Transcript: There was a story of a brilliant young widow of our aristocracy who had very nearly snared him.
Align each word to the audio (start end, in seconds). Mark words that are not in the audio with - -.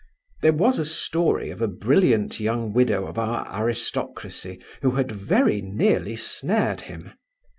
There 0.41 0.51
was 0.51 0.79
a 0.79 0.83
story 0.85 1.51
of 1.51 1.61
a 1.61 1.67
brilliant 1.67 2.39
young 2.39 2.73
widow 2.73 3.05
of 3.05 3.19
our 3.19 3.45
aristocracy 3.55 4.59
who 4.81 4.89
had 4.95 5.11
very 5.11 5.61
nearly 5.61 6.15
snared 6.15 6.81
him. 6.81 7.11